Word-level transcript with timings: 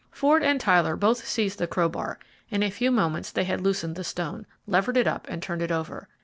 Ford 0.09 0.41
and 0.41 0.59
Tyler 0.59 0.95
both 0.95 1.27
seized 1.27 1.59
the 1.59 1.67
crowbar. 1.67 2.17
In 2.49 2.63
a 2.63 2.71
few 2.71 2.89
moments 2.89 3.29
they 3.31 3.43
had 3.43 3.61
loosened 3.61 3.95
the 3.95 4.03
stone, 4.03 4.47
levered 4.65 4.97
it 4.97 5.05
up, 5.05 5.27
and 5.29 5.43
turned 5.43 5.61
it 5.61 5.71
over. 5.71 6.09